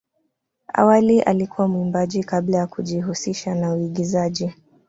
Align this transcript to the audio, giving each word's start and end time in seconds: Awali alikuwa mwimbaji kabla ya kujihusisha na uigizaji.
Awali 0.73 1.21
alikuwa 1.21 1.67
mwimbaji 1.67 2.23
kabla 2.23 2.57
ya 2.57 2.67
kujihusisha 2.67 3.55
na 3.55 3.73
uigizaji. 3.73 4.53